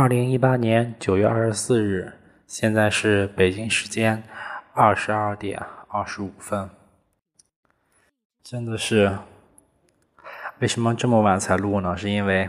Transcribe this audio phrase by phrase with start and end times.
[0.00, 2.12] 二零一八年九月二十四日，
[2.46, 4.22] 现在是北京时间
[4.72, 6.70] 二十二点二十五分。
[8.44, 9.18] 真的是，
[10.60, 11.96] 为什么这么晚才录呢？
[11.96, 12.48] 是因为，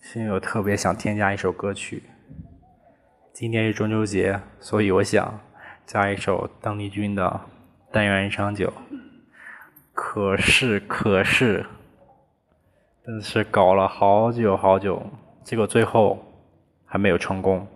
[0.00, 2.04] 是因为我特别想添加一首歌曲。
[3.32, 5.40] 今天是中秋节，所以我想
[5.84, 7.24] 加一首邓丽君的
[7.90, 8.72] 《但愿人长久》。
[9.92, 11.66] 可是，可是。
[13.10, 15.02] 真的是搞了好久好久，
[15.42, 16.16] 结果最后
[16.86, 17.66] 还没有成功。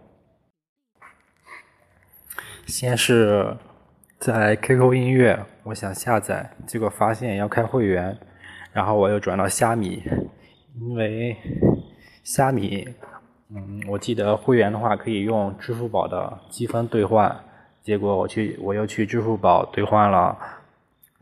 [2.66, 3.56] 先是
[4.20, 8.16] 在 QQ 音乐，我想下载，结果发现要开会员，
[8.72, 10.04] 然后我又转到虾米，
[10.80, 11.36] 因为
[12.22, 12.94] 虾米，
[13.48, 17.36] 嗯，我记得会员的话可以用支付宝的积分兑换，
[17.82, 20.38] 结果我去我又去支付宝兑换了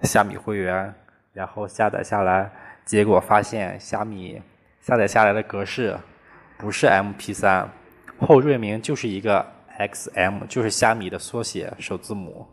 [0.02, 0.94] 虾米会员，
[1.32, 2.52] 然后下载下来。
[2.84, 4.42] 结果发现虾米
[4.80, 5.96] 下载下来的格式
[6.58, 7.66] 不是 MP3，
[8.18, 9.46] 后缀名就是一个
[9.78, 12.46] XM，就是虾米的缩写首字母，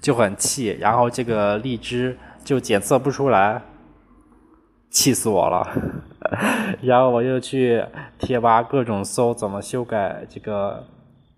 [0.00, 0.76] 就很气。
[0.80, 3.60] 然后这个荔枝就检测不出来，
[4.90, 5.68] 气死我了。
[6.80, 7.84] 然后我又去
[8.18, 10.86] 贴吧各种搜怎么修改这个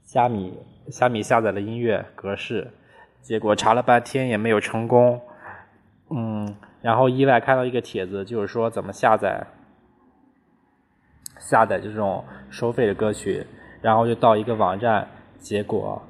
[0.04, 0.56] 虾米
[0.90, 2.72] 虾米下载的音乐格式，
[3.20, 5.20] 结果查了半天也没有成功。
[6.10, 6.56] 嗯。
[6.86, 9.44] 然后意外看到一个帖子，就是说怎么下载
[11.40, 13.44] 下载这种收费的歌曲，
[13.82, 15.08] 然后就到一个网站，
[15.40, 16.00] 结果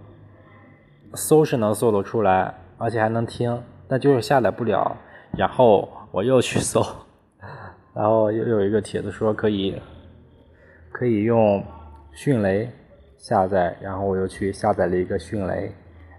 [1.15, 4.95] 搜是能搜得出来，而且还能听，但就是下载不了。
[5.33, 6.85] 然后我又去搜，
[7.97, 9.81] 然后又有一个帖子说可以
[10.93, 11.65] 可以用
[12.13, 12.71] 迅雷
[13.17, 15.73] 下载，然后我又去下载了一个迅雷，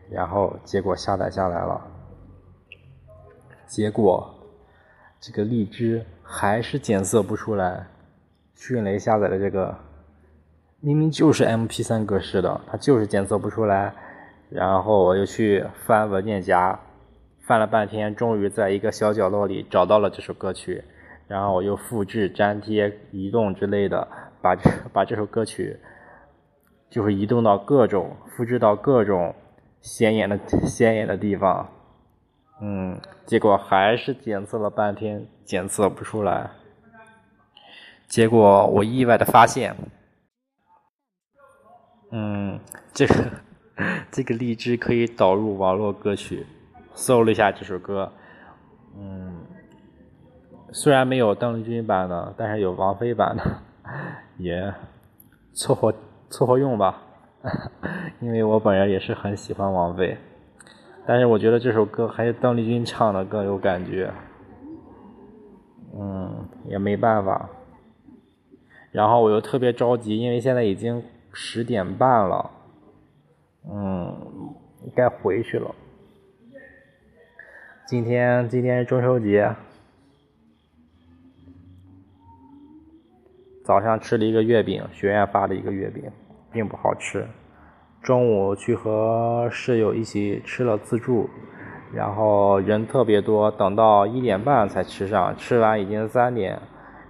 [0.09, 1.79] 然后结果下载下来了，
[3.67, 4.33] 结果。
[5.27, 7.85] 这个荔枝还是检测不出来，
[8.55, 9.77] 迅雷下载的这个
[10.79, 13.93] 明明就是 MP3 格式的，它就是检测不出来。
[14.49, 16.79] 然后我又去翻文件夹，
[17.41, 20.81] 翻了半天，终于在一个小角落里找到了这首歌曲。
[21.27, 24.07] 然后我又复制、粘贴、移动之类的，
[24.41, 25.77] 把这把这首歌曲
[26.89, 29.35] 就是移动到各种、复制到各种
[29.81, 31.67] 显眼的显眼的地方。
[32.59, 36.49] 嗯，结果还是检测了半天，检测不出来。
[38.07, 39.75] 结果我意外的发现，
[42.11, 42.59] 嗯，
[42.93, 43.13] 这个
[44.09, 46.45] 这个荔枝可以导入网络歌曲。
[46.95, 48.11] 搜了一下这首歌，
[48.97, 49.45] 嗯，
[50.71, 53.43] 虽然没有邓丽君版的，但是有王菲版的，
[54.39, 54.73] 也
[55.53, 55.93] 凑合
[56.27, 57.03] 凑合用吧。
[58.19, 60.17] 因为我本人也是很喜欢王菲。
[61.07, 64.11] 但是我觉得这首歌还是邓丽君唱的更有感觉，
[65.97, 67.49] 嗯，也没办法。
[68.91, 71.01] 然后我又特别着急，因为现在已经
[71.31, 72.51] 十点半了，
[73.69, 74.53] 嗯，
[74.93, 75.73] 该回去了。
[77.85, 79.55] 今天今天是中秋节，
[83.63, 86.03] 早上吃了一个月饼，学院发的一个月饼，
[86.51, 87.25] 并不好吃。
[88.07, 91.29] 中午去和室友一起吃了自助，
[91.91, 96.57] 然后人特别多，等到一点半才吃上，吃完已经三点，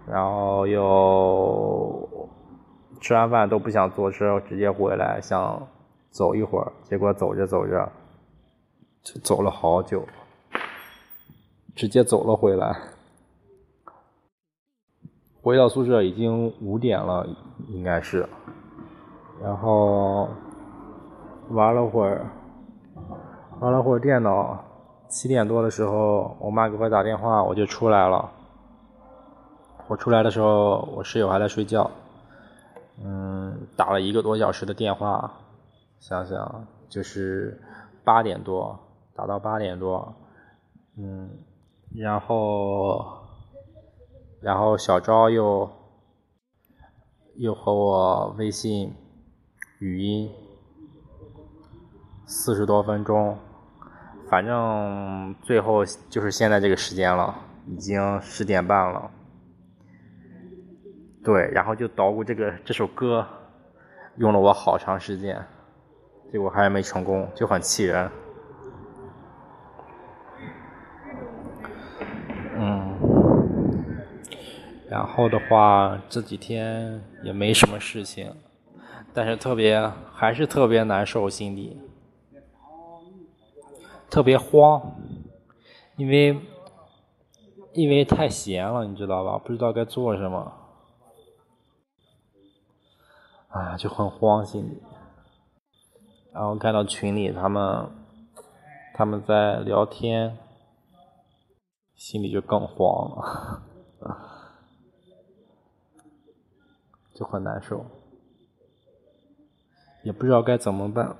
[0.08, 2.28] 然后又
[3.00, 5.68] 吃完饭都不想坐车，直接回来想
[6.10, 7.92] 走一会儿，结果走着走着
[9.04, 10.04] 就走了好久，
[11.76, 12.76] 直接走了回来，
[15.44, 17.28] 回到宿舍已经五点了，
[17.68, 18.28] 应该是，
[19.44, 20.28] 然后。
[21.50, 22.30] 玩了会儿，
[23.62, 24.64] 玩了会儿电脑，
[25.08, 28.30] 七点多的时候，我妈给我打电话，我就出来了。
[29.88, 31.90] 我出来的时候，我室友还在睡觉。
[33.02, 35.32] 嗯，打了一个多小时的电话，
[36.00, 37.62] 想想就是
[38.04, 38.78] 八点多，
[39.16, 40.14] 打到八点多。
[40.98, 41.30] 嗯，
[41.96, 43.06] 然后，
[44.42, 45.70] 然后小昭又
[47.36, 48.94] 又和我微信
[49.80, 50.30] 语音。
[52.30, 53.40] 四十多分钟，
[54.30, 57.34] 反正最后就是现在这个时间了，
[57.66, 59.10] 已经十点半了。
[61.24, 63.26] 对，然后就捣鼓这个这首歌，
[64.18, 65.42] 用了我好长时间，
[66.30, 68.12] 结果还是没成功，就很气人。
[72.58, 72.94] 嗯，
[74.90, 78.36] 然后的话这几天也没什么事情，
[79.14, 81.82] 但是特别还是特别难受心里。
[84.10, 84.96] 特别慌，
[85.96, 86.40] 因为
[87.74, 89.38] 因为太闲了，你知道吧？
[89.38, 90.54] 不知道该做什么。
[93.50, 94.82] 啊，就很慌心里。
[96.32, 97.90] 然后看到群里他们
[98.94, 100.38] 他们在聊天，
[101.96, 103.64] 心里就更慌了，
[107.16, 107.86] 就很难受，
[110.04, 111.16] 也不知道该怎么办。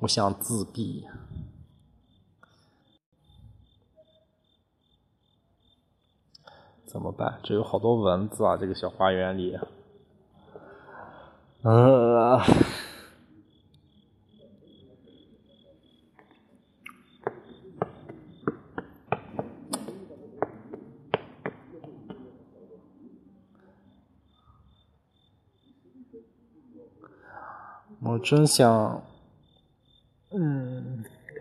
[0.00, 1.06] 我想自闭。
[6.84, 7.40] 怎么办？
[7.42, 8.56] 这有好多蚊子啊！
[8.56, 9.58] 这个小花园里，
[11.62, 12.40] 呃，
[28.00, 29.02] 我真想，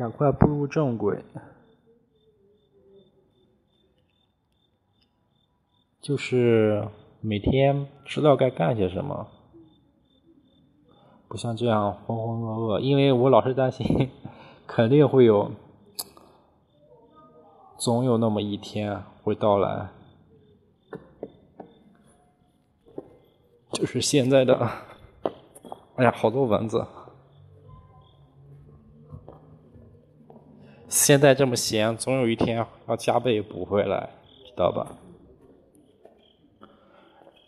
[0.05, 1.25] 赶快步入正轨。
[5.99, 6.87] 就是
[7.21, 9.25] 每天知道该干些什么，
[11.27, 12.79] 不像这样浑浑噩噩。
[12.79, 14.11] 因为我老是担心，
[14.67, 15.51] 肯定会有，
[17.79, 19.89] 总有那么一天会到来。
[23.71, 24.69] 就是现在的，
[25.95, 26.85] 哎呀，好多蚊子！
[30.95, 34.09] 现在这么闲，总有一天要加倍补回来，
[34.45, 34.95] 知道吧？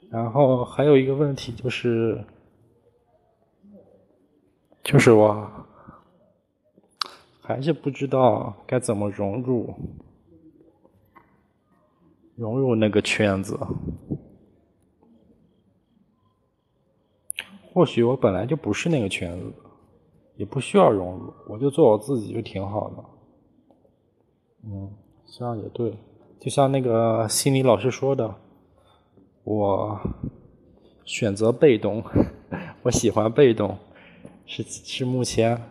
[0.10, 2.22] 然后还有一个问题就是，
[4.84, 5.50] 就是我
[7.40, 9.74] 还是不知道该怎么融入
[12.36, 13.58] 融入那个圈子。
[17.74, 19.54] 或许我本来就不是那个圈子，
[20.36, 23.17] 也不需要融入，我就做我自己就挺好的。
[24.70, 24.92] 嗯，
[25.26, 25.98] 这样也对，
[26.40, 28.36] 就像那个心理老师说的。
[29.46, 29.98] 我
[31.06, 32.04] 选择被动，
[32.84, 33.78] 我喜欢被动，
[34.46, 35.62] 是是目前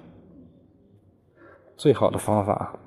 [1.77, 2.79] 最好的方法。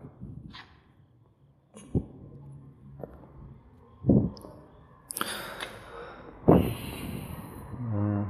[7.93, 8.25] 嗯，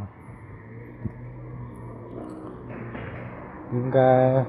[3.72, 4.46] 应该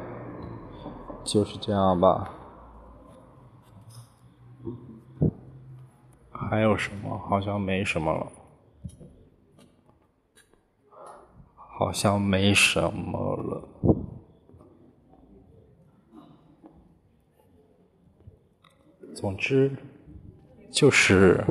[1.22, 2.39] 就是这样吧。
[6.50, 7.16] 还有什么？
[7.16, 8.26] 好像没什么了，
[11.54, 13.68] 好像没什么了。
[19.14, 19.70] 总之，
[20.72, 21.44] 就是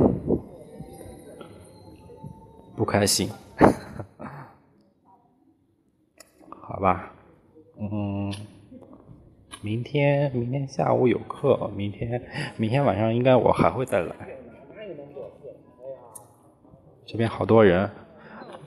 [2.76, 3.30] 不开心。
[6.50, 7.14] 好吧，
[7.78, 8.34] 嗯，
[9.62, 12.22] 明天明天下午有课，明天
[12.58, 14.29] 明天晚上应该我还会再来。
[17.12, 17.90] 这边好多人，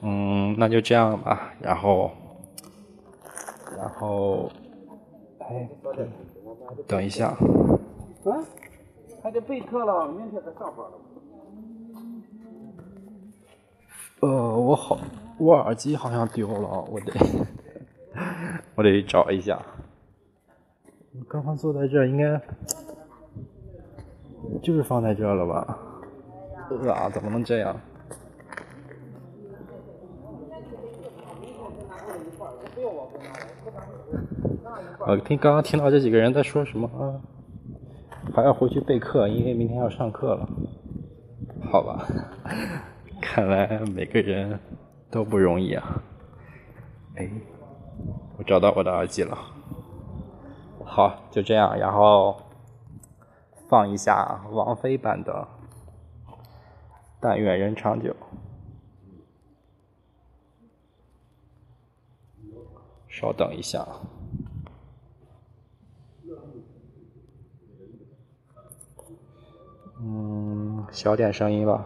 [0.01, 1.53] 嗯，那就这样吧。
[1.61, 2.11] 然后，
[3.77, 4.51] 然后，
[5.39, 5.69] 哎，
[6.85, 7.27] 等一下。
[7.27, 8.43] 啊？
[9.23, 10.91] 还得备课了，明天才上班了。
[14.19, 14.97] 呃，我好，
[15.37, 17.13] 我耳机好像丢了，我得，
[18.75, 19.57] 我得找一下。
[21.29, 22.41] 刚刚坐在这，应该
[24.61, 25.77] 就是放在这了吧？
[26.91, 27.73] 啊，怎么能这样？
[35.05, 37.19] 我听刚刚听到这几个人在说什么啊？
[38.33, 40.47] 还要回去备课，因为明天要上课了。
[41.69, 42.07] 好吧，
[43.21, 44.59] 看来每个人
[45.11, 46.01] 都不容易啊。
[47.15, 47.29] 哎，
[48.37, 49.37] 我找到我的耳机了。
[50.85, 52.37] 好，就这样，然后
[53.67, 55.47] 放一下王菲版的
[57.19, 58.09] 《但愿人长久》。
[63.13, 63.87] 稍等一下。
[70.01, 71.85] 嗯，小点声音吧。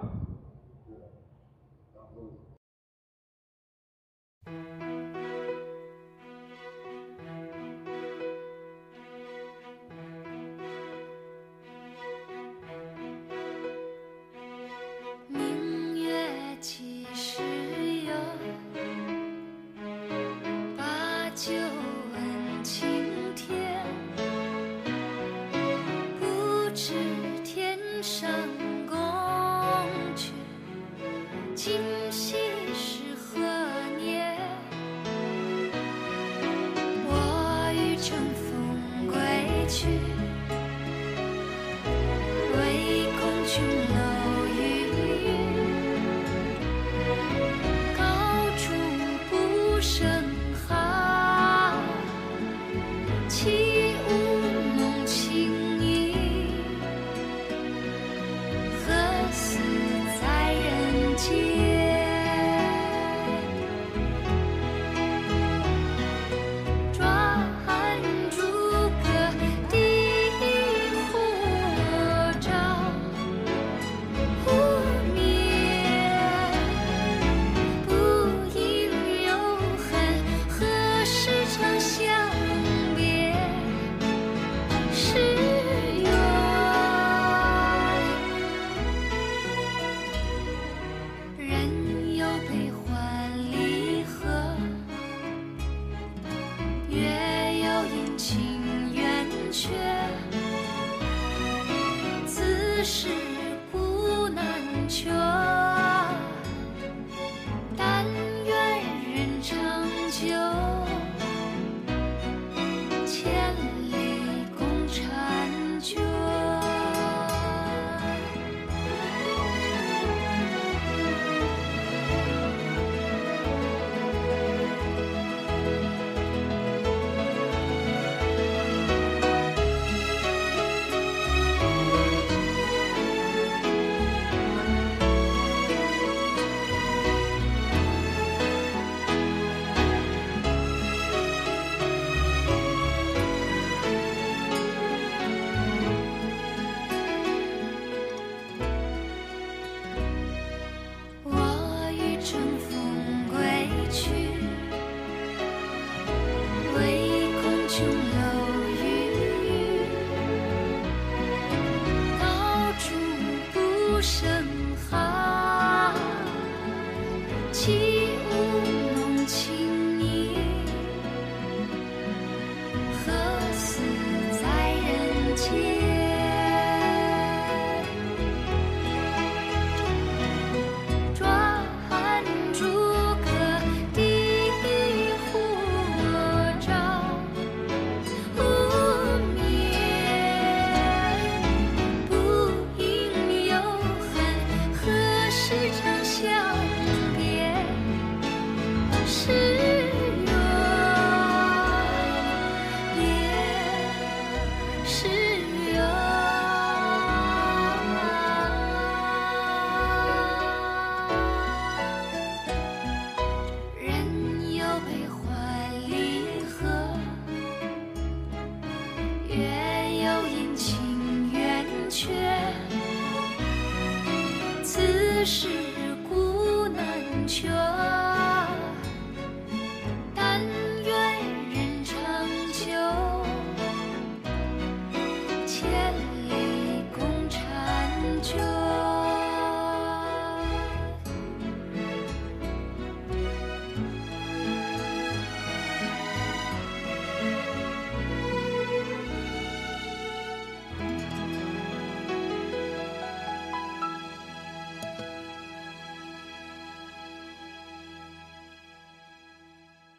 [31.67, 32.06] 心。